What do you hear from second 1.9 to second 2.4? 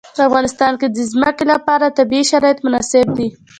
طبیعي